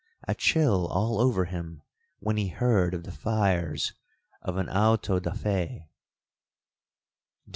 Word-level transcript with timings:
a 0.27 0.33
chill 0.33 0.87
all 0.87 1.21
over 1.21 1.45
him 1.45 1.83
when 2.17 2.35
he 2.35 2.47
heard 2.47 2.95
of 2.95 3.03
the 3.03 3.11
fires 3.11 3.93
of 4.41 4.57
an 4.57 4.67
auto 4.67 5.19
da 5.19 5.31
fe. 5.31 5.85